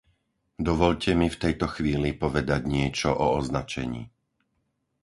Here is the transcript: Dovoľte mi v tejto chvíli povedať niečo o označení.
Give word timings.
Dovoľte 0.67 1.11
mi 1.19 1.27
v 1.31 1.37
tejto 1.43 1.67
chvíli 1.75 2.11
povedať 2.23 2.61
niečo 2.75 3.09
o 3.23 3.37
označení. 3.39 4.03